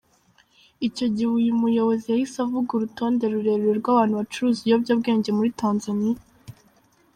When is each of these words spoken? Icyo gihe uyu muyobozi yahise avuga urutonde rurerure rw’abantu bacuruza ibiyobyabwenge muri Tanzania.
Icyo 0.87 1.05
gihe 1.15 1.29
uyu 1.39 1.53
muyobozi 1.61 2.05
yahise 2.11 2.37
avuga 2.45 2.69
urutonde 2.73 3.23
rurerure 3.33 3.75
rw’abantu 3.81 4.13
bacuruza 4.19 4.59
ibiyobyabwenge 4.61 5.29
muri 5.37 5.49
Tanzania. 5.61 6.17